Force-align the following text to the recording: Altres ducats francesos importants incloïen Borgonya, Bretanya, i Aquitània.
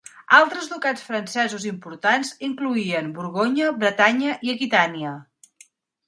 Altres 0.35 0.67
ducats 0.69 1.01
francesos 1.09 1.67
importants 1.71 2.31
incloïen 2.47 3.11
Borgonya, 3.17 3.67
Bretanya, 3.83 4.31
i 4.49 4.53
Aquitània. 4.55 5.13